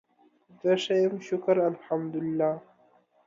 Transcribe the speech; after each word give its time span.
زه 0.61 0.71
ښه 0.83 0.93
یم 1.03 1.15
شکر 1.27 1.55
الحمدالله 1.69 2.51